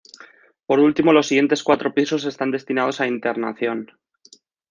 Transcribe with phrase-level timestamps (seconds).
[0.65, 3.91] Por último, los siguientes cuatro pisos están destinados a internación.